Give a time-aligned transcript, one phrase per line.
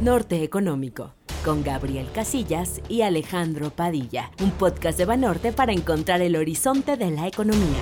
[0.00, 1.12] Norte Económico,
[1.44, 7.10] con Gabriel Casillas y Alejandro Padilla, un podcast de Banorte para encontrar el horizonte de
[7.10, 7.80] la economía.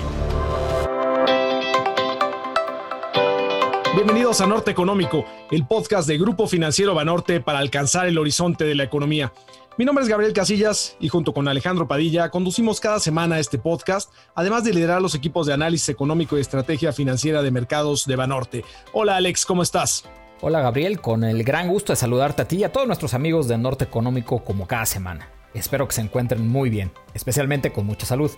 [3.93, 8.73] Bienvenidos a Norte Económico, el podcast de Grupo Financiero Banorte para alcanzar el horizonte de
[8.73, 9.31] la economía.
[9.77, 14.11] Mi nombre es Gabriel Casillas y junto con Alejandro Padilla conducimos cada semana este podcast,
[14.33, 18.65] además de liderar los equipos de análisis económico y estrategia financiera de mercados de Banorte.
[18.91, 20.03] Hola Alex, ¿cómo estás?
[20.39, 23.47] Hola Gabriel, con el gran gusto de saludarte a ti y a todos nuestros amigos
[23.47, 25.29] de Norte Económico como cada semana.
[25.55, 28.29] Espero que se encuentren muy bien, especialmente con mucha salud.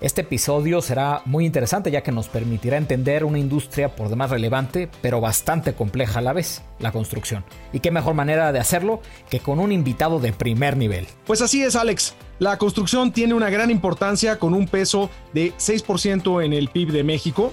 [0.00, 4.88] Este episodio será muy interesante ya que nos permitirá entender una industria por demás relevante,
[5.00, 7.44] pero bastante compleja a la vez, la construcción.
[7.72, 11.08] Y qué mejor manera de hacerlo que con un invitado de primer nivel.
[11.26, 12.14] Pues así es, Alex.
[12.38, 17.02] La construcción tiene una gran importancia con un peso de 6% en el PIB de
[17.02, 17.52] México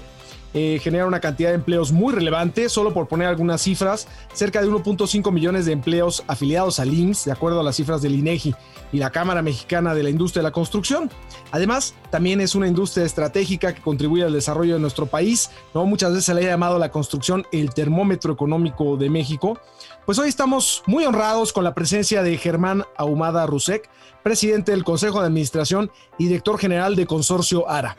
[0.52, 2.68] eh, genera una cantidad de empleos muy relevante.
[2.68, 7.32] Solo por poner algunas cifras, cerca de 1.5 millones de empleos afiliados al IMSS, de
[7.32, 8.54] acuerdo a las cifras del INEGI
[8.92, 11.10] y la Cámara Mexicana de la Industria de la Construcción.
[11.52, 15.50] Además, también es una industria estratégica que contribuye al desarrollo de nuestro país.
[15.74, 15.86] ¿no?
[15.86, 19.58] Muchas veces se le ha llamado a la construcción el termómetro económico de México.
[20.06, 23.88] Pues hoy estamos muy honrados con la presencia de Germán Ahumada Rusek,
[24.22, 27.96] presidente del Consejo de Administración y director general de Consorcio ARA.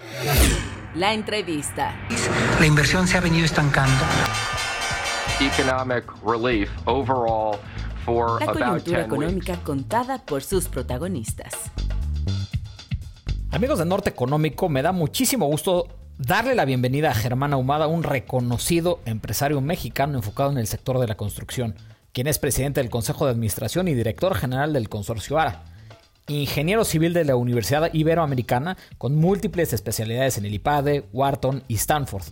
[0.96, 1.96] La entrevista.
[2.60, 4.04] La inversión se ha venido estancando.
[5.40, 7.58] Economic relief overall
[8.04, 11.54] for La coyuntura económica contada por sus protagonistas.
[13.52, 18.04] Amigos de Norte Económico, me da muchísimo gusto darle la bienvenida a Germán Ahumada, un
[18.04, 21.76] reconocido empresario mexicano enfocado en el sector de la construcción,
[22.12, 25.71] quien es presidente del Consejo de Administración y director general del Consorcio ARA
[26.28, 32.24] ingeniero civil de la Universidad Iberoamericana con múltiples especialidades en el IPADE, Wharton y Stanford,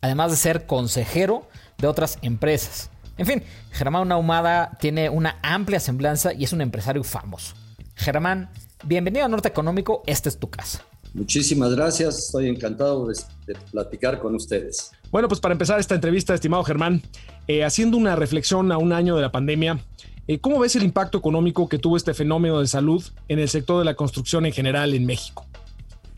[0.00, 2.90] además de ser consejero de otras empresas.
[3.16, 7.54] En fin, Germán Ahumada tiene una amplia semblanza y es un empresario famoso.
[7.96, 8.48] Germán,
[8.84, 10.84] bienvenido a Norte Económico, esta es tu casa.
[11.14, 14.92] Muchísimas gracias, estoy encantado de, platicar con ustedes.
[15.10, 17.02] Bueno, pues para empezar esta entrevista, estimado Germán,
[17.48, 19.80] eh, haciendo una reflexión a un año de la pandemia,
[20.42, 23.86] ¿Cómo ves el impacto económico que tuvo este fenómeno de salud en el sector de
[23.86, 25.46] la construcción en general en México?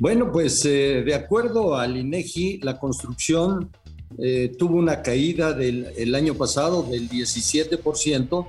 [0.00, 3.70] Bueno, pues eh, de acuerdo al INEGI, la construcción
[4.19, 8.47] eh, tuvo una caída del el año pasado del 17%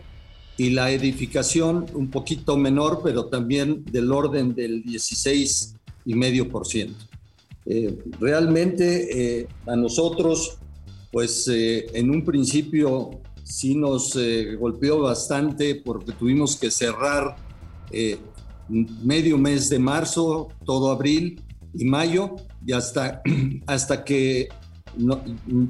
[0.58, 6.94] y la edificación un poquito menor, pero también del orden del 16,5%.
[7.66, 10.58] Eh, realmente a nosotros,
[11.12, 13.20] pues en un principio
[13.52, 17.36] sí nos eh, golpeó bastante porque tuvimos que cerrar
[17.92, 18.18] eh,
[18.70, 23.22] medio mes de marzo, todo abril y mayo, y hasta,
[23.68, 24.48] hasta que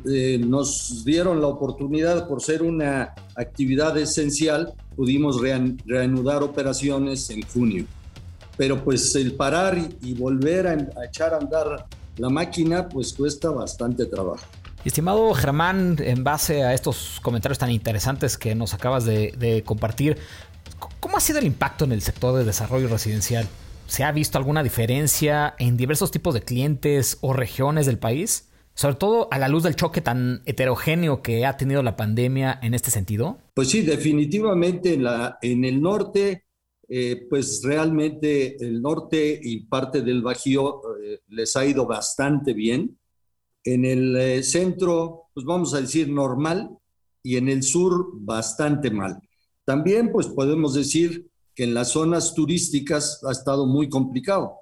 [0.09, 7.86] eh, nos dieron la oportunidad por ser una actividad esencial, pudimos reanudar operaciones en junio.
[8.58, 11.88] Pero pues el parar y, volver a, a echar a andar
[12.18, 14.46] la máquina, pues cuesta bastante trabajo.
[14.84, 20.18] Estimado Germán, en base a estos comentarios tan interesantes que nos acabas de, compartir,
[21.00, 23.47] ¿cómo ha sido el impacto en el sector de desarrollo residencial?
[23.86, 28.50] ¿Se ha visto alguna diferencia en diversos tipos de clientes o regiones del país?
[28.74, 32.74] Sobre todo a la luz del choque tan heterogéneo que ha tenido la pandemia en
[32.74, 33.38] este sentido.
[33.53, 36.46] Pues sí, definitivamente en, el norte,
[36.90, 42.98] eh, pues realmente el norte y parte del Bajío eh, les ha ido bastante bien
[43.63, 46.77] en el eh, centro, pues vamos a decir normal,
[47.23, 49.19] y en el sur bastante mal.
[49.66, 54.55] También, pues podemos decir que en las zonas turísticas ha estado muy complicado.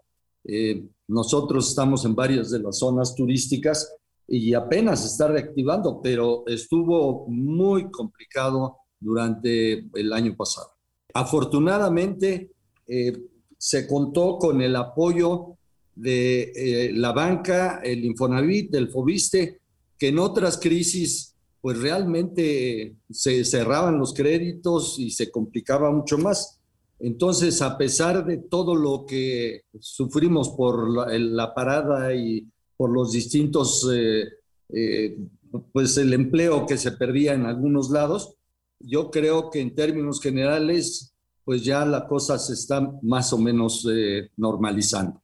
[0.44, 3.96] Eh, nosotros estamos en varias de las zonas turísticas
[4.28, 10.72] y apenas está reactivando, pero estuvo muy complicado durante el año pasado.
[11.14, 12.52] Afortunadamente,
[12.88, 13.14] eh,
[13.58, 15.58] se contó con el apoyo
[16.00, 19.60] de eh, la banca, el Infonavit, el Fobiste,
[19.98, 26.58] que en otras crisis pues realmente se cerraban los créditos y se complicaba mucho más.
[27.00, 32.48] Entonces, a pesar de todo lo que sufrimos por la, parada y
[32.78, 34.24] por los distintos, eh,
[34.70, 35.18] eh,
[35.74, 38.36] pues el empleo que se perdía en algunos lados,
[38.80, 41.14] yo creo que en términos generales,
[41.44, 43.86] pues ya la cosa se está más o menos
[44.38, 45.22] normalizando.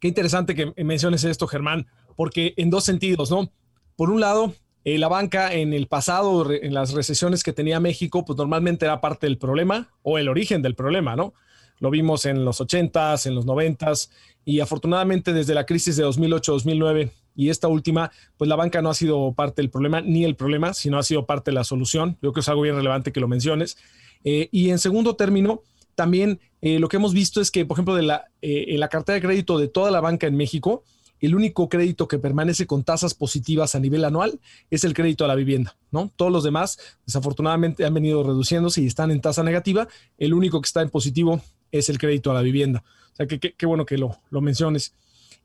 [0.00, 1.86] Qué interesante que menciones esto, Germán,
[2.16, 3.50] porque en dos sentidos, ¿no?
[3.96, 4.54] Por un lado,
[4.84, 9.00] eh, la banca en el pasado, en las recesiones que tenía México, pues normalmente era
[9.00, 11.34] parte del problema o el origen del problema, ¿no?
[11.80, 14.10] Lo vimos en los 80s, en los 90s
[14.44, 18.94] y afortunadamente desde la crisis de 2008-2009 y esta última, pues la banca no ha
[18.94, 22.12] sido parte del problema ni el problema, sino ha sido parte de la solución.
[22.14, 23.76] Yo creo que es algo bien relevante que lo menciones.
[24.24, 25.62] Eh, y en segundo término,
[25.94, 29.14] también eh, lo que hemos visto es que, por ejemplo, de la, en la cartera
[29.14, 30.84] de crédito de toda la banca en México,
[31.20, 34.40] el único crédito que permanece con tasas positivas a nivel anual
[34.70, 36.12] es el crédito a la vivienda, ¿no?
[36.14, 39.88] Todos los demás, desafortunadamente, han venido reduciéndose y están en tasa negativa.
[40.16, 41.40] El único que está en positivo
[41.72, 42.84] es el crédito a la vivienda.
[43.12, 44.94] O sea, que qué bueno que lo, lo, menciones.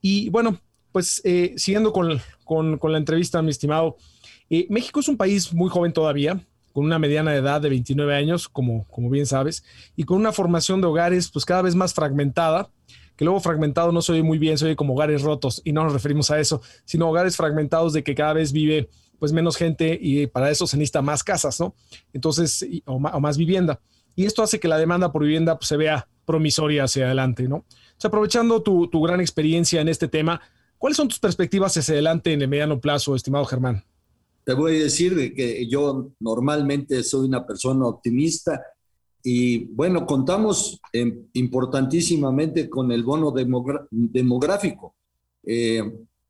[0.01, 0.59] Y bueno,
[0.91, 3.97] pues eh, siguiendo con, con, la entrevista, mi estimado,
[4.49, 6.39] eh, México es un país muy joven todavía,
[6.73, 9.63] con una mediana edad de 29 años, como, como bien sabes,
[9.95, 12.69] y con una formación de hogares pues cada vez más fragmentada
[13.15, 15.83] que luego fragmentado no se oye muy bien, se oye como hogares rotos y no
[15.83, 18.89] nos referimos a eso, sino hogares fragmentados de que cada vez vive
[19.19, 21.75] pues menos gente y para eso se necesita más casas, ¿no?
[22.11, 23.79] Entonces, o, más, vivienda.
[24.15, 27.57] Y esto hace que la demanda por vivienda pues, se vea promisoria hacia adelante, ¿no?
[27.57, 27.65] O
[27.97, 30.41] sea, aprovechando tu, tu gran experiencia en este tema,
[30.77, 33.85] ¿cuáles son tus perspectivas hacia adelante en el mediano plazo, estimado Germán?
[34.45, 38.61] Te voy a decir de que yo normalmente soy una persona optimista
[39.23, 43.33] y bueno, contamos eh, importantísimamente con el bono
[43.89, 44.95] demográfico.
[45.45, 45.81] Eh,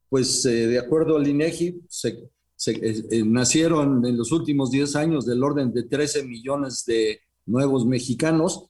[0.08, 2.30] pues eh, de acuerdo al INEGI, se,
[3.26, 8.68] nacieron en los últimos 10 años del orden de 13 millones de nuevos mexicanos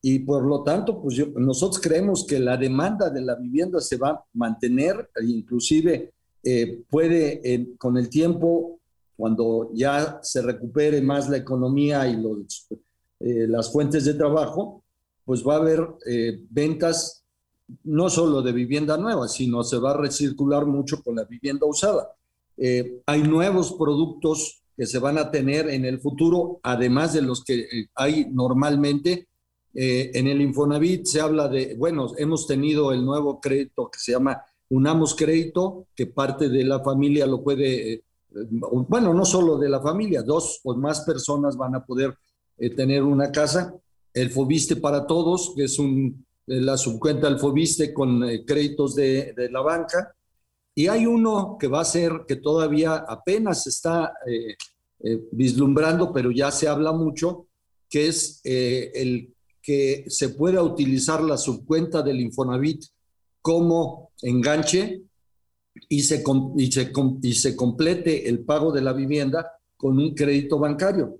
[0.00, 4.10] y por lo tanto, pues nosotros creemos que la demanda de la vivienda se va
[4.10, 6.12] a mantener, e inclusive
[6.90, 8.80] puede con el tiempo,
[9.16, 12.66] cuando ya se recupere más la economía y los
[13.26, 14.82] eh, las fuentes de trabajo,
[15.24, 17.24] pues va a haber eh, ventas
[17.84, 22.10] no solo de vivienda nueva, sino se va a recircular mucho con la vivienda usada.
[22.58, 27.42] Eh, hay nuevos productos que se van a tener en el futuro, además de los
[27.42, 29.28] que hay normalmente.
[29.76, 34.40] en el Infonavit se habla de, bueno, hemos tenido el nuevo crédito que se llama
[34.68, 38.03] Unamos Crédito, que parte de la familia lo puede,
[38.48, 42.14] bueno, no solo de la familia, dos o más personas van a poder
[42.58, 43.74] eh, tener una casa.
[44.12, 48.94] El Fobiste para Todos, que es un, eh, la subcuenta del Fobiste con eh, créditos
[48.94, 50.14] de, de, la banca.
[50.74, 54.12] Y hay uno que va a ser, que todavía apenas está
[55.30, 57.46] vislumbrando, pero ya se habla mucho,
[57.88, 59.32] que es el
[59.62, 62.86] que se pueda utilizar la subcuenta del Infonavit
[63.40, 65.02] como enganche
[65.88, 66.22] y se,
[66.56, 66.92] y se,
[67.22, 71.18] y se complete el pago de la vivienda con un crédito bancario.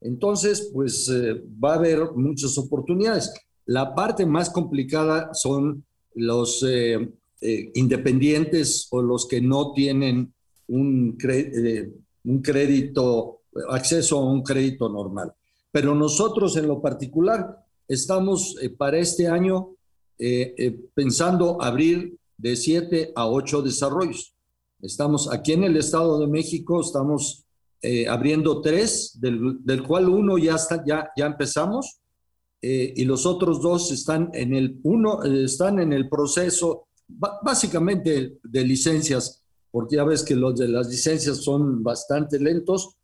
[0.00, 3.32] Entonces, pues eh, va a haber muchas oportunidades.
[3.66, 10.32] La parte más complicada son los eh, eh, independientes o los que no tienen
[10.68, 11.18] un,
[12.24, 15.32] un crédito, acceso a un crédito normal.
[15.70, 19.76] Pero nosotros en lo particular estamos para este año
[20.94, 24.34] pensando abrir de siete a ocho desarrollos.
[24.80, 27.44] Estamos aquí en el Estado de México, estamos
[27.82, 32.00] eh, abriendo tres, del, del, cual uno ya está, ya, ya empezamos,
[32.62, 38.38] eh, y los otros dos están en el, uno, eh, están en el proceso básicamente
[38.42, 42.96] de licencias, porque ya ves que los de las licencias son bastante lentos.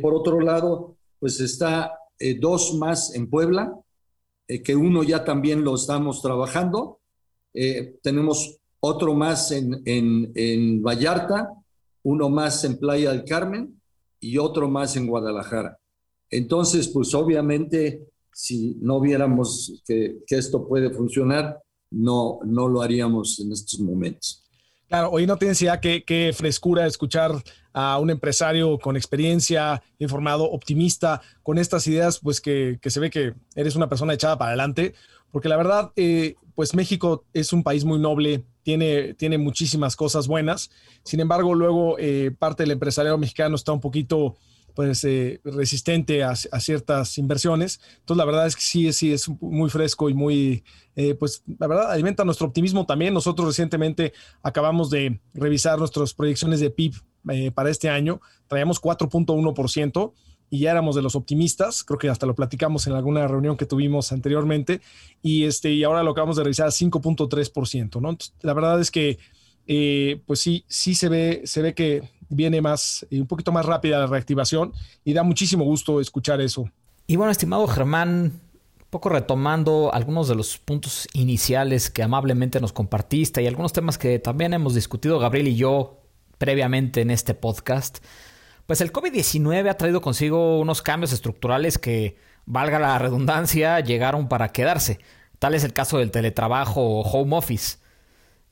[0.00, 1.92] por otro lado, pues está
[2.40, 3.74] dos más en Puebla,
[4.46, 7.00] que uno ya también lo estamos trabajando.
[8.02, 11.50] tenemos otro más en, en, en Vallarta,
[12.02, 13.80] uno más en Playa del Carmen
[14.20, 15.78] y otro más en Guadalajara.
[16.30, 21.60] Entonces, pues obviamente, si no viéramos que, esto puede funcionar,
[21.90, 24.44] no, no lo haríamos en estos momentos.
[24.88, 27.32] Claro, hoy no tienes ya qué, frescura escuchar
[27.72, 33.34] a un empresario con experiencia, informado, optimista, con estas ideas, pues que, se ve que
[33.54, 34.94] eres una persona echada para adelante,
[35.30, 40.28] porque la verdad, eh, pues México es un país muy noble, tiene, tiene muchísimas cosas
[40.28, 40.70] buenas.
[41.04, 44.36] Sin embargo, luego eh, parte del empresariado mexicano está un poquito
[44.74, 47.80] pues, eh, resistente a, ciertas inversiones.
[48.00, 50.64] Entonces, la verdad es que sí, sí es muy fresco y muy,
[50.96, 53.14] eh, pues, la verdad, alimenta nuestro optimismo también.
[53.14, 56.94] Nosotros recientemente acabamos de revisar nuestras proyecciones de PIB
[57.54, 58.20] para este año.
[58.48, 60.12] Traíamos 4.1%
[60.50, 63.66] y ya éramos de los optimistas, creo que hasta lo platicamos en alguna reunión que
[63.66, 64.80] tuvimos anteriormente,
[65.22, 68.18] y, este, y ahora lo acabamos de revisar a 5.3%, ¿no?
[68.42, 69.18] la verdad es que,
[69.66, 73.98] eh, pues sí, sí se ve, se ve que viene más, un poquito más rápida
[73.98, 74.72] la reactivación
[75.04, 76.68] y da muchísimo gusto escuchar eso.
[77.06, 78.40] Y bueno, estimado Germán,
[78.90, 84.18] poco retomando algunos de los puntos iniciales que amablemente nos compartiste y algunos temas que
[84.18, 86.00] también hemos discutido Gabriel y yo
[86.38, 87.98] previamente en este podcast.
[88.70, 94.50] Pues el COVID-19 ha traído consigo unos cambios estructurales que, valga la redundancia, llegaron para
[94.50, 95.00] quedarse.
[95.40, 97.78] Tal es el caso del teletrabajo o home office.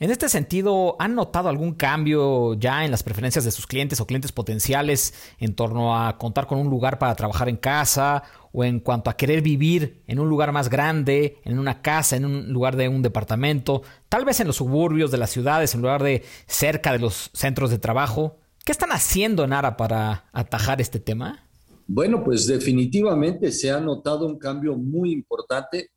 [0.01, 4.09] En este sentido, ¿han notado algún cambio ya en las preferencias de sus clientes o
[4.09, 8.81] clientes potenciales en torno a contar con un lugar para trabajar en casa o en
[8.81, 12.75] cuanto a querer vivir en un lugar más grande, en una casa, en un lugar
[12.75, 16.91] de un departamento, tal vez en los suburbios de las ciudades, en lugar de cerca
[16.91, 18.41] de los centros de trabajo?
[18.69, 21.43] ¿Qué están haciendo, Nara, para atajar este tema?
[21.87, 25.89] Bueno, pues definitivamente se ha notado un cambio muy importante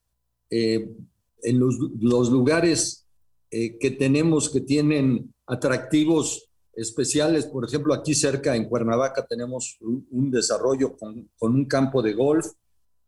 [0.50, 0.90] eh,
[1.44, 1.78] en los,
[2.30, 3.06] lugares
[3.50, 7.46] eh, que tenemos que tienen atractivos especiales.
[7.46, 12.54] Por ejemplo, aquí cerca en Cuernavaca tenemos un, desarrollo con, un campo de golf.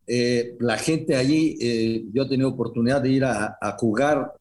[0.05, 4.33] Eh, la gente allí, yo he tenido oportunidad de ir a, jugar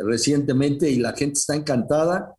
[0.00, 2.34] recientemente y la gente está encantada.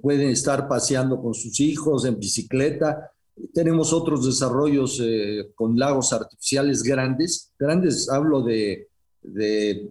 [0.00, 3.10] Pueden estar paseando con sus hijos en bicicleta.
[3.52, 5.02] Tenemos otros desarrollos
[5.54, 7.52] con lagos artificiales grandes.
[7.58, 8.88] Grandes, hablo de,
[9.22, 9.90] de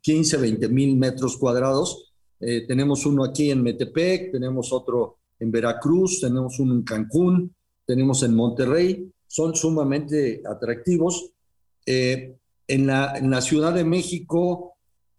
[0.00, 2.12] 15, 20 mil metros cuadrados.
[2.40, 8.22] Eh, tenemos uno aquí en Metepec, tenemos otro en Veracruz, tenemos uno en Cancún, tenemos
[8.22, 9.10] en Monterrey.
[9.26, 11.32] Son sumamente atractivos.
[11.84, 12.36] Eh,
[12.68, 14.75] en, la, en la Ciudad de México,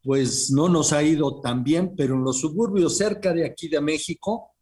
[0.08, 3.82] pues no nos ha ido tan bien, pero en los suburbios cerca de aquí de
[3.82, 4.54] México,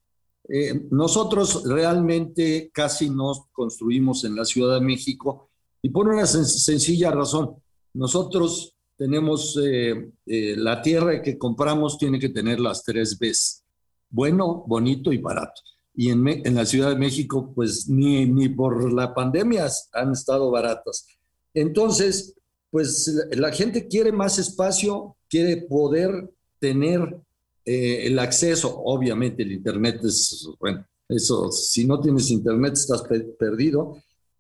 [0.50, 5.52] eh, nosotros realmente casi nos construimos en la Ciudad de México
[5.84, 7.58] y por una sencilla razón.
[7.94, 13.64] Nosotros tenemos eh, eh, la tierra que compramos tiene que tener las tres Bs,
[14.10, 15.62] bueno, bonito y barato.
[15.94, 20.50] Y en, en la Ciudad de México, pues ni, ni por la pandemia han estado
[20.50, 21.06] baratas.
[21.54, 22.34] Entonces,
[22.72, 26.30] pues la, gente quiere más espacio, quiere poder
[26.60, 27.18] tener
[27.64, 28.82] eh, el acceso.
[28.84, 33.04] Obviamente el Internet es, bueno, eso, si no tienes Internet estás
[33.40, 33.98] perdido,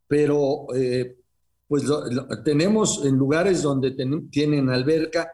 [0.07, 0.67] pero
[1.67, 1.83] pues
[2.43, 3.95] tenemos en lugares donde
[4.29, 5.31] tienen alberca,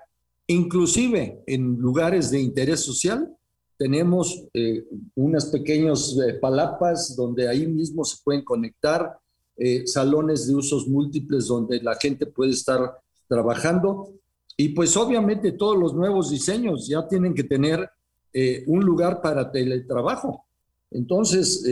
[0.48, 3.36] inclusive en lugares de interés social,
[3.82, 9.18] tenemos eh, unas pequeños eh, palapas donde ahí mismo se pueden conectar,
[9.58, 14.13] eh, salones de usos múltiples donde la gente puede estar trabajando
[14.58, 17.89] y pues obviamente todos los nuevos diseños ya tienen que tener
[18.67, 20.46] un lugar para teletrabajo.
[20.89, 21.65] Entonces,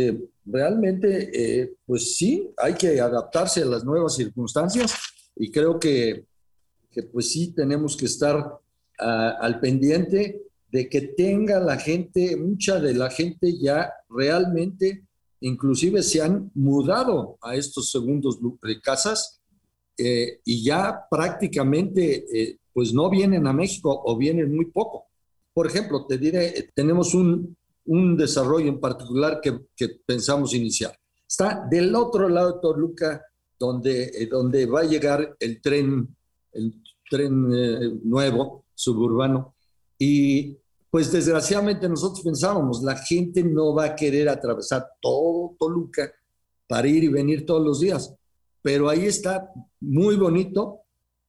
[0.52, 4.94] realmente, eh, pues sí, hay que adaptarse a las nuevas circunstancias
[5.36, 6.26] y creo que,
[7.12, 8.60] pues sí tenemos que estar
[8.98, 15.06] al pendiente de que tenga la gente, mucha de la gente ya realmente,
[15.42, 19.42] inclusive se han mudado a estos segundos de casas
[19.98, 25.08] eh, y ya prácticamente eh, pues no vienen a México o vienen muy poco.
[25.54, 27.56] Por ejemplo, te diré, tenemos un,
[27.86, 30.98] un desarrollo en particular que, que, pensamos iniciar.
[31.28, 33.26] Está del otro lado de Toluca,
[33.58, 36.16] donde, eh, donde va a llegar el tren,
[36.54, 39.56] el tren eh, nuevo, suburbano,
[39.98, 40.56] y
[40.90, 46.12] pues desgraciadamente nosotros pensábamos, la gente no va a querer atravesar todo Toluca
[46.68, 48.16] para ir y venir todos los días,
[48.62, 50.82] pero ahí está muy bonito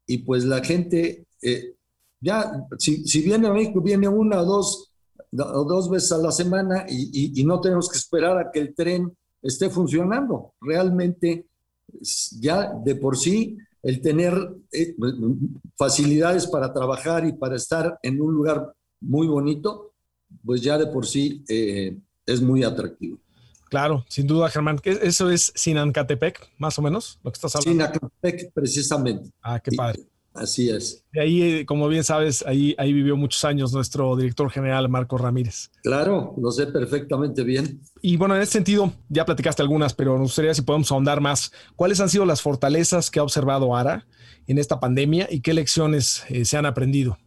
[0.06, 1.74] y pues la gente, eh,
[2.20, 4.90] ya, si, si viene a México, viene una o dos
[5.30, 9.70] dos veces a la semana y, no tenemos que esperar a que el tren esté
[9.70, 10.54] funcionando.
[10.60, 11.46] Realmente,
[12.40, 14.34] ya de por sí, el tener
[14.72, 14.94] eh,
[15.76, 19.92] facilidades para trabajar y para estar en un lugar muy bonito,
[20.44, 23.18] pues ya de por sí eh, es muy atractivo.
[23.68, 24.80] Claro, sin duda, Germán.
[24.82, 27.84] ¿Eso es Sinancatepec, más o menos, lo que estás hablando?
[27.84, 29.30] Sinancatepec, precisamente.
[29.42, 30.00] Ah, qué padre.
[30.32, 31.04] Así es.
[31.12, 35.18] Y ahí, eh, como bien sabes, ahí, ahí vivió muchos años nuestro director general, Marco
[35.18, 35.70] Ramírez.
[35.82, 37.80] Claro, lo sé perfectamente bien.
[38.00, 41.52] Y bueno, en ese sentido, ya platicaste algunas, pero nos gustaría si podemos ahondar más.
[41.74, 44.06] ¿Cuáles han sido las fortalezas que ha observado ARA
[44.46, 47.18] en esta pandemia y qué lecciones eh, se han aprendido?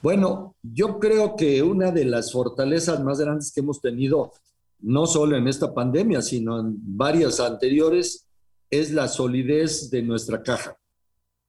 [0.00, 4.32] Bueno, yo creo que una de las fortalezas más grandes que hemos tenido,
[4.80, 8.28] no solo en esta pandemia, sino en varias anteriores,
[8.70, 10.78] es la solidez de nuestra caja.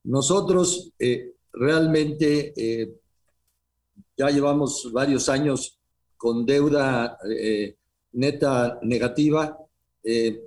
[0.03, 2.91] Nosotros eh, realmente eh,
[4.17, 5.77] ya llevamos varios años
[6.17, 7.75] con deuda eh,
[8.13, 9.57] neta negativa.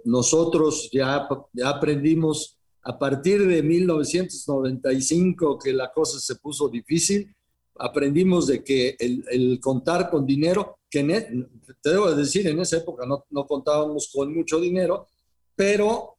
[0.04, 1.28] nosotros ya,
[1.64, 7.32] aprendimos a partir de 1995 que la cosa se puso difícil.
[7.76, 11.46] Aprendimos de que el, contar con dinero, que e,
[11.80, 15.06] te debo decir, en esa época no, no contábamos con mucho dinero,
[15.54, 16.16] pero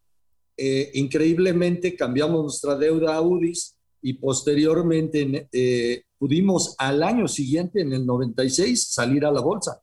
[0.56, 7.94] eh, increíblemente cambiamos nuestra deuda a UDIs y posteriormente eh, pudimos al año siguiente, en
[7.94, 9.82] el 96, salir a la bolsa,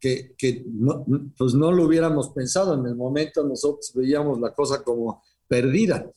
[0.00, 1.04] que, que no,
[1.38, 2.74] pues no lo hubiéramos pensado.
[2.74, 6.10] En el momento nosotros veíamos la cosa como perdida.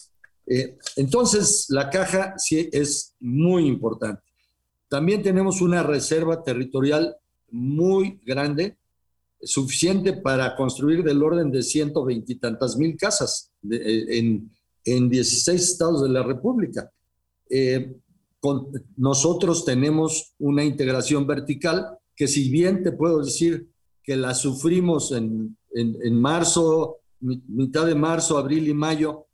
[0.48, 4.22] Eh, entonces, la caja sí es muy importante.
[4.96, 7.18] También tenemos una reserva territorial
[7.52, 8.78] muy grande,
[9.42, 14.50] suficiente para construir del orden de 120 y tantas mil casas en,
[14.86, 16.90] en 16 estados de la República.
[17.50, 17.98] Eh,
[18.40, 23.68] con, nosotros tenemos una integración vertical que si bien te puedo decir
[24.02, 29.26] que la sufrimos en, en, en marzo, mitad de marzo, abril y mayo,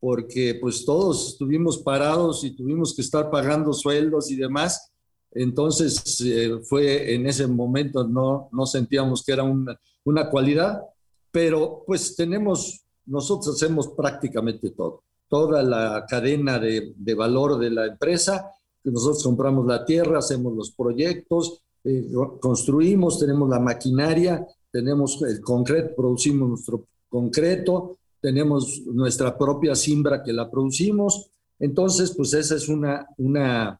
[0.00, 4.89] porque pues todos estuvimos parados y tuvimos que estar pagando sueldos y demás.
[5.32, 10.82] Entonces eh, fue en ese momento no, no sentíamos que era una, una cualidad,
[11.30, 17.86] pero pues tenemos, nosotros hacemos prácticamente todo, toda la cadena de, de valor de la
[17.86, 18.50] empresa.
[18.82, 22.10] Nosotros compramos la tierra, hacemos los proyectos, eh,
[22.40, 30.32] construimos, tenemos la maquinaria, tenemos el concreto, producimos nuestro concreto, tenemos nuestra propia siembra que
[30.32, 31.30] la producimos.
[31.58, 33.79] Entonces, pues esa es una, una,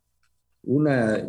[0.62, 1.26] una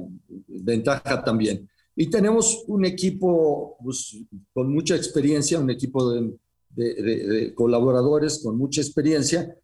[0.48, 1.70] ventaja también.
[1.96, 4.18] Y tenemos un equipo pues,
[4.54, 9.56] con mucha experiencia, un equipo de, colaboradores con mucha experiencia.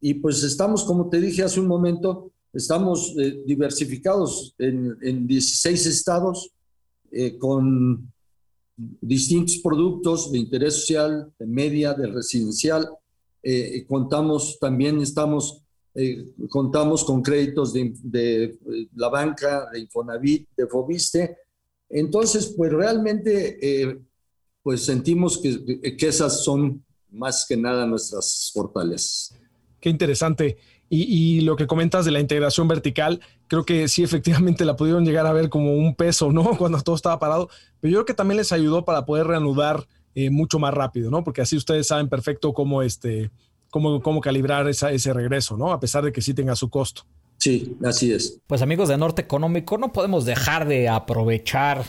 [0.00, 5.86] Y pues estamos, como te dije hace un momento, estamos eh, diversificados en, en, 16
[5.86, 6.50] estados
[7.10, 8.10] eh, con
[8.76, 12.88] distintos productos de interés social, de media, de residencial.
[13.42, 15.62] Eh, contamos también, estamos,
[15.94, 21.38] eh, contamos con créditos de, de, eh, la banca, de Infonavit, de Fobiste.
[21.88, 23.98] Entonces, pues realmente, eh,
[24.62, 29.34] pues sentimos que, que esas son más que nada nuestras fortalezas.
[29.80, 30.56] Qué interesante.
[30.88, 35.04] Y, y, lo que comentas de la integración vertical, creo que sí, efectivamente la pudieron
[35.04, 36.42] llegar a ver como un peso, ¿no?
[36.58, 37.48] Cuando todo estaba parado,
[37.80, 41.24] pero yo creo que también les ayudó para poder reanudar eh, mucho más rápido, ¿no?
[41.24, 43.30] Porque así ustedes saben perfecto cómo, este,
[43.74, 45.72] cómo, cómo calibrar esa, ese regreso, ¿no?
[45.72, 47.02] A pesar de que sí tenga su costo.
[47.38, 48.38] Sí, así es.
[48.46, 51.84] Pues amigos de Norte Económico, no podemos dejar de aprovechar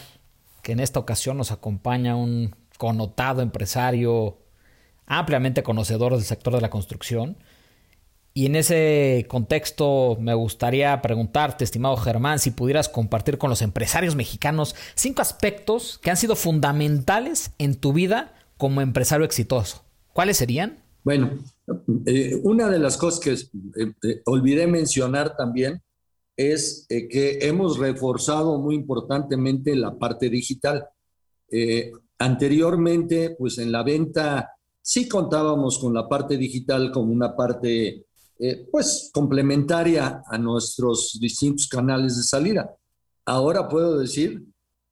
[0.63, 4.39] que en esta ocasión nos acompaña un connotado empresario
[5.05, 7.37] ampliamente conocedor del sector de la construcción
[8.33, 14.15] y en ese contexto me gustaría preguntarte, estimado Germán, si pudieras compartir con los empresarios
[14.15, 19.83] mexicanos cinco aspectos que han sido fundamentales en tu vida como empresario exitoso.
[20.13, 20.79] ¿Cuáles serían?
[21.03, 21.29] Bueno,
[22.05, 25.81] eh, una de las cosas que eh, eh, olvidé mencionar también
[26.37, 30.85] es eh, que hemos reforzado muy importantemente la parte digital.
[31.49, 34.51] Eh, anteriormente, pues en la venta
[34.81, 38.05] sí contábamos con la parte digital como una parte
[38.37, 42.75] eh, pues complementaria a nuestros distintos canales de salida.
[43.25, 44.43] Ahora puedo decir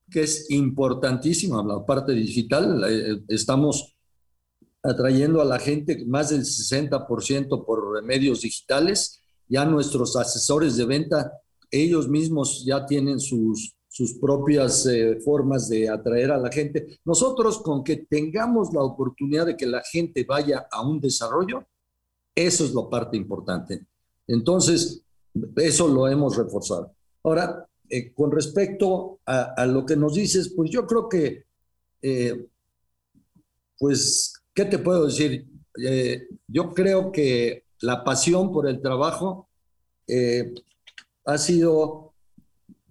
[0.09, 2.83] que es importantísima la parte digital.
[3.27, 3.92] Estamos
[4.83, 9.21] atrayendo a la gente más del 60% por medios digitales.
[9.47, 11.31] Ya nuestros asesores de venta,
[11.71, 16.99] ellos mismos ya tienen sus, sus propias eh, formas de atraer a la gente.
[17.05, 21.65] Nosotros con que tengamos la oportunidad de que la gente vaya a un desarrollo,
[22.35, 23.85] eso es la parte importante.
[24.27, 25.03] Entonces,
[25.55, 26.93] eso lo hemos reforzado.
[27.23, 31.45] Ahora, eh, con respecto a, lo que nos dices, pues yo creo que,
[32.01, 32.47] eh,
[33.77, 35.47] pues, ¿qué te puedo decir?
[35.83, 39.49] Eh, yo creo que la pasión por el trabajo
[40.07, 40.53] eh,
[41.25, 42.13] ha sido,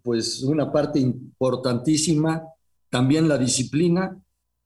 [0.03, 2.43] pues, una parte importantísima.
[2.91, 4.21] También la disciplina.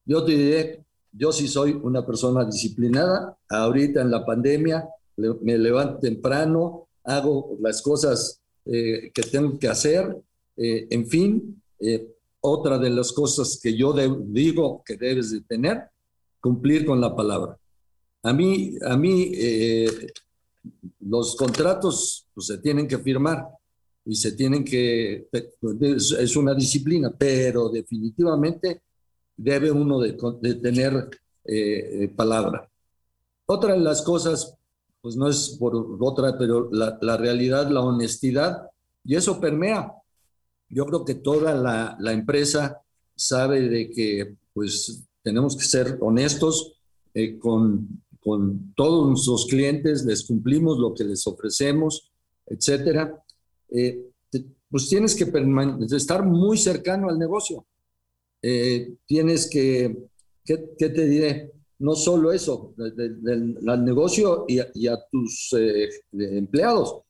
[0.05, 3.37] Yo te diré, yo sí soy una persona disciplinada.
[3.49, 10.17] Ahorita en la pandemia me levanto temprano, hago las cosas eh, que tengo que hacer.
[10.57, 15.41] Eh, en fin, eh, otra de las cosas que yo de, digo que debes de
[15.43, 15.83] tener,
[16.47, 17.59] cumplir con la palabra.
[18.23, 20.13] A mí, a mí eh,
[21.01, 23.49] los contratos pues, se tienen que firmar
[24.05, 28.83] y se tienen que, es, una disciplina, pero definitivamente
[29.37, 30.13] debe uno de,
[30.63, 31.11] tener
[31.45, 32.71] eh, palabra.
[33.47, 34.55] Otra de las cosas,
[35.01, 38.71] pues no es por otra, pero la, la, realidad, la honestidad,
[39.03, 39.93] y eso permea.
[40.69, 42.81] Yo creo que toda la, la empresa
[43.17, 46.79] sabe de que pues tenemos que ser honestos
[47.13, 52.13] eh, con, con todos nuestros clientes, les cumplimos lo que les ofrecemos,
[52.47, 53.23] etcétera.
[53.69, 54.07] Eh,
[54.71, 55.27] pues tienes que
[55.97, 57.67] estar muy cercano al negocio
[58.43, 59.97] eh, tienes que,
[60.45, 61.53] ¿qué, ¿qué, te diré?
[61.79, 67.03] No solo eso, del, al negocio y a, y a tus eh, empleados.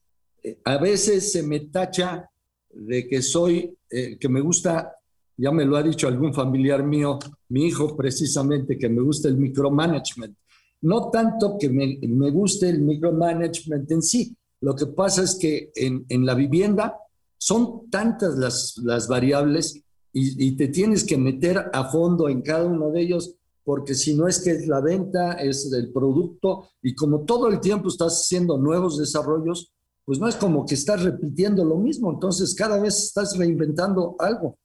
[0.42, 2.31] Eh, a veces se me tacha
[2.70, 4.96] de que soy, eh, que me gusta,
[5.37, 7.18] ya me lo ha dicho algún familiar mío,
[7.49, 10.37] mi hijo precisamente, que me gusta el micromanagement.
[10.83, 15.70] No tanto que me, me guste el micromanagement en sí, lo que pasa es que
[15.75, 16.96] en, en la vivienda
[17.38, 22.64] son tantas las, las variables y, y, te tienes que meter a fondo en cada
[22.64, 26.94] uno de ellos, porque si no es que es la venta, es el producto, y
[26.94, 29.72] como todo el tiempo estás haciendo nuevos desarrollos,
[30.07, 34.57] pues no es como que estás repitiendo lo mismo, entonces cada vez estás reinventando algo.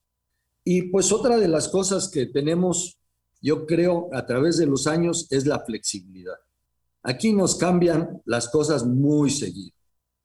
[0.64, 2.98] Y pues otra de las cosas que tenemos,
[3.42, 6.36] yo creo, a través de los años es la flexibilidad.
[7.04, 9.76] Aquí nos cambian las cosas muy seguido.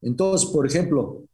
[0.03, 1.25] Entonces, por ejemplo,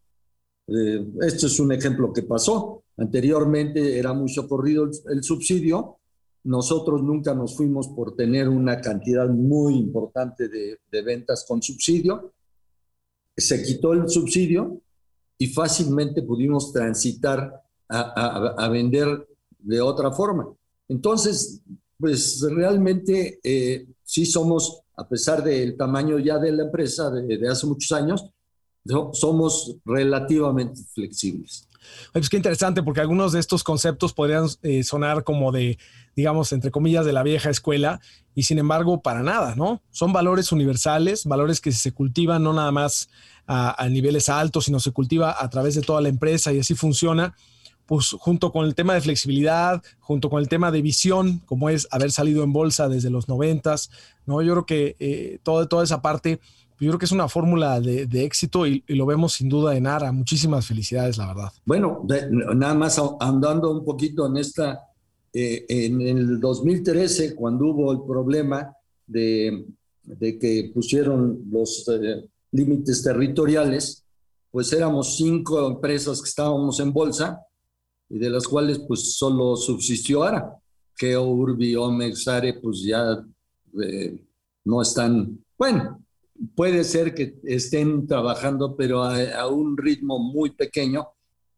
[0.69, 2.85] eh, esto es un ejemplo que pasó.
[2.97, 5.99] Anteriormente era muy socorrido el, subsidio.
[6.45, 12.33] Nosotros nunca nos fuimos por tener una cantidad muy importante de ventas con subsidio.
[13.37, 14.81] Se quitó el subsidio
[15.38, 17.62] y fácilmente pudimos transitar
[18.00, 19.26] a, a, vender
[19.59, 20.48] de otra forma.
[20.88, 21.61] Entonces,
[21.98, 27.48] pues realmente eh, sí somos, a pesar del tamaño ya de la empresa de, de
[27.48, 28.24] hace muchos años,
[29.12, 31.68] somos relativamente flexibles.
[32.12, 35.78] Pues qué interesante, porque algunos de estos conceptos podrían eh, sonar como de,
[36.16, 38.00] digamos, entre comillas, de la vieja escuela,
[38.35, 39.83] y sin embargo, para nada, ¿no?
[39.90, 43.11] Son valores universales, valores que se cultivan no nada más
[43.46, 46.74] a, a niveles altos, sino se cultiva a través de toda la empresa y así
[46.74, 47.35] funciona
[47.87, 51.88] pues junto con el tema de flexibilidad, junto con el tema de visión, como es
[51.90, 53.90] haber salido en bolsa desde los noventas,
[54.27, 54.42] ¿no?
[54.42, 56.40] Yo creo que eh, toda, toda esa parte,
[56.81, 59.77] yo creo que es una fórmula de, de éxito y, y, lo vemos sin duda
[59.77, 60.11] en ARA.
[60.11, 61.53] Muchísimas felicidades, la verdad.
[61.64, 64.81] Bueno, de, nada más andando un poquito en esta,
[65.33, 68.75] eh, en el 2013, cuando hubo el problema
[69.07, 69.64] de,
[70.03, 74.05] de que pusieron los eh, límites territoriales,
[74.51, 77.40] pues éramos cinco empresas que estábamos en bolsa
[78.12, 80.55] y de las cuales pues solo subsistió ARA,
[80.94, 83.25] que Urbi, Omex, Are, pues ya
[83.83, 84.22] eh,
[84.64, 86.05] no están, bueno,
[86.55, 91.09] puede ser que estén trabajando, pero a, a un ritmo muy pequeño,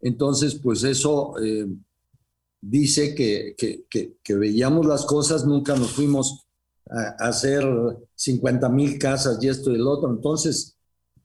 [0.01, 1.67] entonces pues eso eh,
[2.61, 6.47] dice que, que, que, que, veíamos las cosas, nunca nos fuimos
[6.89, 7.65] a, a hacer
[8.15, 10.77] 50 mil casas y esto y el otro, entonces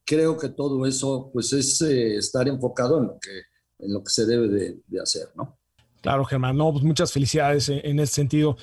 [0.03, 3.48] creo que todo eso pues es eh, estar enfocado en lo que
[3.79, 5.57] en lo que se debe de, hacer, ¿no?
[6.01, 8.57] Claro, Germán, no, pues muchas felicidades en, en ese sentido.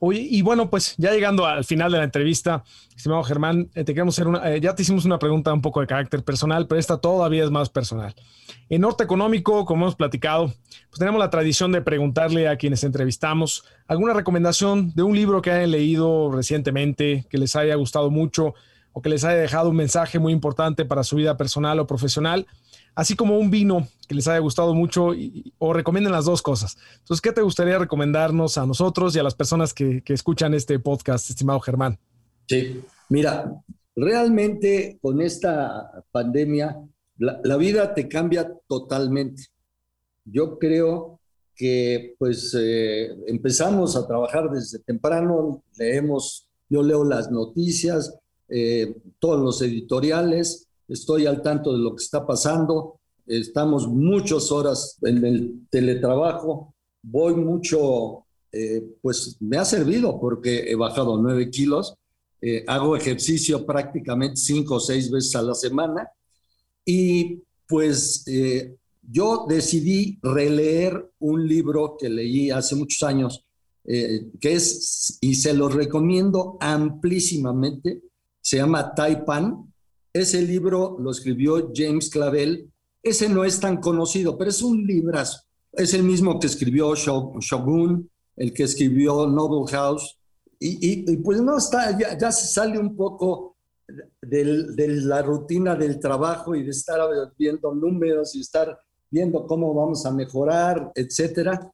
[0.00, 2.62] Oye, y bueno, pues ya llegando al final de la entrevista,
[2.96, 5.80] estimado Germán, eh, te queremos hacer una, eh, ya te hicimos una pregunta un poco
[5.80, 8.14] de carácter personal, pero esta todavía es más personal.
[8.68, 10.52] En Norte Económico, como hemos platicado,
[10.88, 15.50] pues tenemos la tradición de preguntarle a quienes entrevistamos alguna recomendación de un libro que
[15.50, 18.54] hayan leído recientemente, que les haya gustado mucho
[18.92, 22.46] o que les haya dejado un mensaje muy importante para su vida personal o profesional
[22.98, 26.76] así como un vino que les haya gustado mucho y, o recomienden las dos cosas.
[26.98, 30.80] Entonces, ¿qué te gustaría recomendarnos a nosotros y a las personas que, que escuchan este
[30.80, 31.96] podcast, estimado Germán?
[32.48, 33.52] Sí, mira,
[33.94, 36.76] realmente con esta pandemia,
[37.18, 39.44] la, la vida te cambia totalmente.
[40.24, 41.20] Yo creo
[41.54, 49.40] que pues eh, empezamos a trabajar desde temprano, leemos, yo leo las noticias, eh, todos
[49.40, 55.66] los editoriales, estoy al tanto de lo que está pasando, estamos muchas horas en el
[55.70, 61.94] teletrabajo, voy mucho, eh, pues me ha servido porque he bajado nueve kilos,
[62.40, 66.08] eh, hago ejercicio prácticamente cinco o seis veces a la semana.
[66.84, 73.44] Y pues eh, yo decidí releer un libro que leí hace muchos años,
[73.84, 78.02] eh, que es, y se lo recomiendo amplísimamente,
[78.48, 79.70] se llama Taipan,
[80.10, 82.72] ese libro lo escribió James Clavel.
[83.02, 85.42] Ese no es tan conocido, pero es un librazo.
[85.70, 90.18] Es el mismo que escribió Shogun, el que escribió Noble House.
[90.58, 93.54] Y, pues no está, ya, ya, se sale un poco
[94.22, 97.00] de la rutina del trabajo y de estar
[97.38, 98.80] viendo números y estar
[99.10, 101.70] viendo cómo vamos a mejorar, etcétera.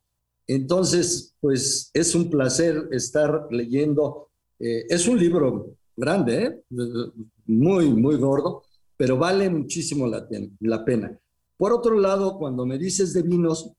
[0.48, 4.28] Entonces, pues es un placer estar leyendo.
[4.58, 6.62] Eh, es un libro grande, ¿eh?
[7.46, 8.62] muy, muy gordo,
[8.96, 10.26] pero vale muchísimo la,
[10.61, 11.18] la, pena.
[11.57, 13.72] Por otro lado, cuando me dices de vinos,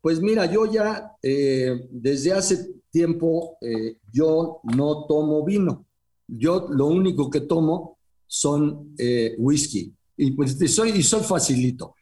[0.00, 5.86] pues mira, yo ya eh, desde hace tiempo eh, yo no tomo vino.
[6.26, 9.94] Yo lo único que tomo son eh, whisky.
[10.16, 11.94] Y pues soy, y soy facilito.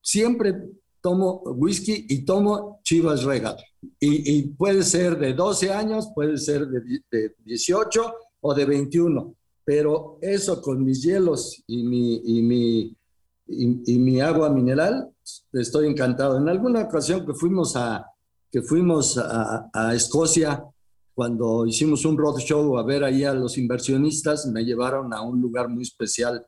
[0.00, 0.54] Siempre
[1.00, 3.56] tomo whisky y tomo Chivas Regal.
[4.00, 9.34] Y, puede ser de 12 años, puede ser de, de 18 o de 21
[9.68, 12.96] pero eso con mis hielos y mi, y mi,
[13.46, 15.10] y, y mi agua mineral,
[15.52, 16.38] estoy encantado.
[16.38, 18.06] En alguna ocasión que fuimos a,
[18.50, 20.64] que fuimos a, a Escocia,
[21.12, 25.68] cuando hicimos un roadshow a ver ahí a los inversionistas, me llevaron a un lugar
[25.68, 26.46] muy especial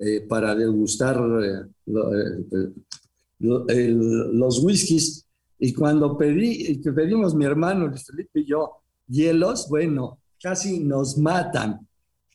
[0.00, 3.90] eh, para degustar eh, lo, eh,
[4.32, 5.24] los whiskies.
[5.60, 8.72] Y cuando pedí, que pedimos mi hermano Felipe y yo
[9.06, 11.84] hielos, bueno, casi nos matan,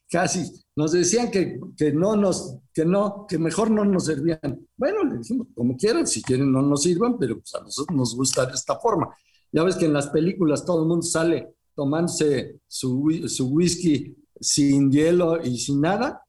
[0.10, 4.67] casi nos decían que, que no nos, que no, que mejor no nos servían.
[4.76, 8.13] Bueno, le dijimos, como quieran, si quieren no nos sirvan, pero pues a nosotros nos
[8.13, 9.15] gusta de esta forma.
[9.50, 14.91] Ya ves que en las películas todo el mundo sale tomándose su, su whisky sin
[14.91, 16.21] hielo y sin nada.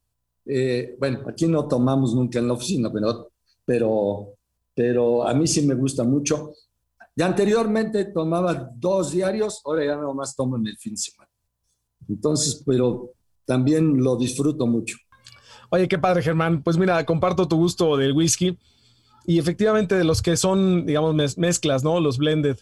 [0.46, 3.32] Eh, bueno, aquí no tomamos nunca en la oficina, pero,
[3.64, 4.34] pero,
[4.72, 6.52] pero a mí sí me gusta mucho.
[7.16, 11.31] Ya anteriormente tomaba dos diarios, ahora ya más tomo en el fin de semana.
[12.08, 13.12] Entonces, pero
[13.44, 14.96] también lo disfruto mucho.
[15.70, 16.62] Oye, qué padre, Germán.
[16.62, 18.58] Pues mira, comparto tu gusto del whisky
[19.26, 22.00] y efectivamente de los que son, digamos, mezclas, ¿no?
[22.00, 22.58] Los blended.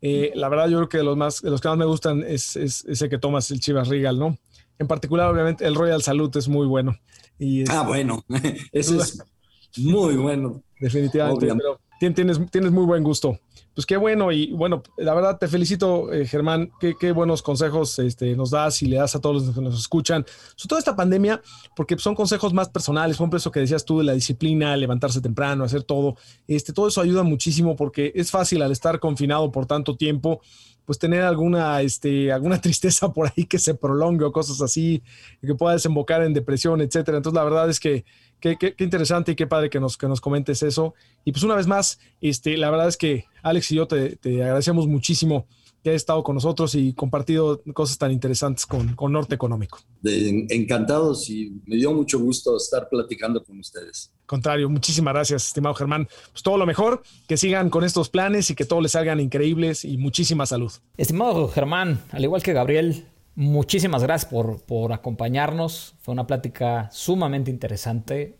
[0.00, 2.24] Eh, la verdad, yo creo que de los, más, de los que más me gustan
[2.26, 4.36] es, es ese que tomas, el Chivas Regal, ¿no?
[4.78, 6.96] En particular, obviamente, el Royal Salud es muy bueno.
[7.38, 8.24] Y ah, bueno,
[8.72, 9.22] ese es
[9.76, 10.62] muy bueno.
[10.80, 13.38] Definitivamente, pero tienes, muy buen gusto.
[13.74, 18.36] Pues qué bueno y bueno, la verdad te felicito, eh, Germán, qué, buenos consejos este,
[18.36, 21.40] nos das y le das a todos los que nos escuchan, sobre todo esta pandemia,
[21.74, 25.64] porque son consejos más personales, por eso que decías tú de la disciplina, levantarse temprano,
[25.64, 29.96] hacer todo, este, todo eso ayuda muchísimo porque es fácil al estar confinado por tanto
[29.96, 30.42] tiempo,
[30.84, 35.02] pues tener alguna, este, alguna tristeza por ahí que se prolongue o cosas así,
[35.40, 37.18] que pueda desembocar en depresión, etcétera.
[37.18, 38.04] Entonces, la verdad es que
[38.42, 40.94] Qué, interesante y qué padre que nos, que nos comentes eso.
[41.24, 44.88] Y pues una vez más, este, la verdad es que Alex y yo te, agradecemos
[44.88, 45.46] muchísimo
[45.80, 49.78] que hayas estado con nosotros y compartido cosas tan interesantes con, con Norte Económico.
[50.02, 54.12] encantados y me dio mucho gusto estar platicando con ustedes.
[54.26, 56.08] Contrario, muchísimas gracias, estimado Germán.
[56.32, 59.84] Pues todo lo mejor, que sigan con estos planes y que todos les salgan increíbles
[59.84, 60.72] y muchísima salud.
[60.96, 65.94] Estimado Germán, al igual que Gabriel, Muchísimas gracias por, acompañarnos.
[66.02, 68.36] Fue una plática sumamente interesante,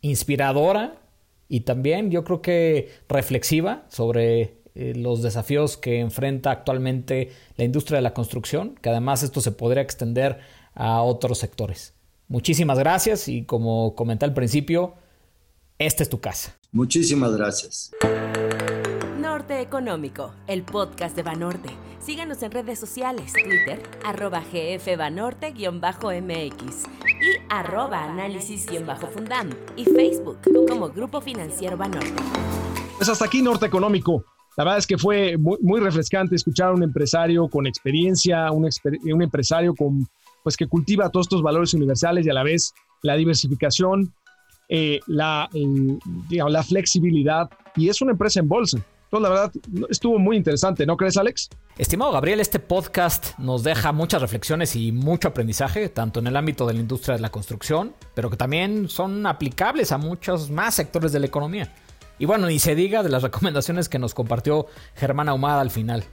[0.00, 1.00] inspiradora
[1.48, 7.96] y también yo creo que reflexiva sobre eh, los desafíos que enfrenta actualmente la industria
[7.96, 10.38] de la construcción, que además esto se podría extender
[10.74, 11.94] a otros sectores.
[12.28, 14.94] Muchísimas gracias y como comenté al principio,
[15.78, 16.56] esta es tu casa.
[16.72, 17.90] Muchísimas gracias.
[19.80, 29.48] Económico, el podcast de Banorte Síganos en redes sociales, Twitter, arroba gfbanorte-mx y arroba análisis-fundam
[29.76, 30.36] y Facebook
[30.68, 32.12] como Grupo Financiero Banorte.
[32.98, 34.22] Pues hasta aquí Norte Económico.
[34.58, 38.68] La verdad es que fue muy, refrescante escuchar a un empresario con experiencia, un,
[39.10, 40.06] un empresario con,
[40.42, 44.12] pues, que cultiva todos estos valores universales y a la vez la diversificación,
[44.68, 45.66] eh, la, eh,
[46.28, 48.84] digamos, la flexibilidad y es una empresa en bolsa.
[49.12, 49.52] Entonces, la verdad,
[49.88, 51.48] estuvo muy interesante, ¿no crees, Alex?
[51.76, 56.64] Estimado Gabriel, este podcast nos deja muchas reflexiones y mucho aprendizaje, tanto en el ámbito
[56.64, 61.10] de la industria de la construcción, pero que también son aplicables a muchos más sectores
[61.10, 61.74] de la economía.
[62.20, 66.04] Y bueno, ni se diga de las recomendaciones que nos compartió Germán Ahumada al final.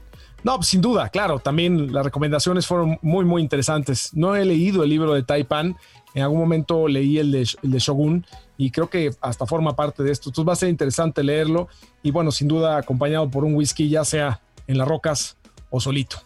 [0.44, 4.12] No, pues, sin duda, claro, también las recomendaciones fueron muy, muy interesantes.
[4.14, 5.76] No he leído el libro de Taipan,
[6.18, 8.26] en algún momento leí el de, Shogun
[8.58, 10.30] y creo que hasta forma parte de esto.
[10.30, 11.68] Entonces va a ser interesante leerlo
[12.02, 15.38] y bueno, sin duda acompañado por un whisky, ya sea en las rocas
[15.70, 16.18] o solito.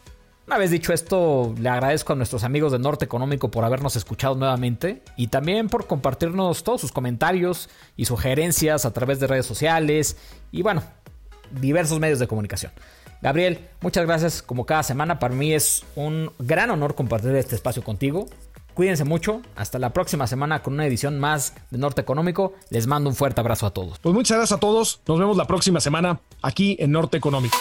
[0.47, 4.35] Una vez dicho esto, le agradezco a nuestros amigos de Norte Económico por habernos escuchado
[4.35, 10.17] nuevamente y también por compartirnos todos sus comentarios y sugerencias a través de redes sociales
[10.53, 10.83] y bueno,
[11.59, 12.71] diversos medios de comunicación.
[13.21, 15.19] Gabriel, muchas gracias como cada semana.
[15.19, 18.25] Para mí es un gran honor compartir este espacio contigo.
[18.73, 19.41] Cuídense mucho.
[19.55, 22.53] Hasta la próxima semana con una edición más de Norte Económico.
[22.69, 23.99] Les mando un fuerte abrazo a todos.
[23.99, 25.01] Pues muchas gracias a todos.
[25.07, 27.57] Nos vemos la próxima semana aquí en Norte Económico.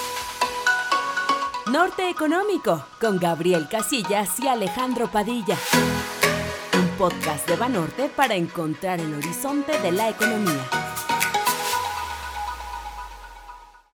[1.70, 5.56] Norte Económico con Gabriel Casillas y Alejandro Padilla.
[6.74, 10.66] Un podcast de Banorte para encontrar el horizonte de la economía.